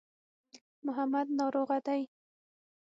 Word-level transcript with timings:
محمد 0.85 1.27
ناروغه 1.39 1.77
دی. 1.85 2.01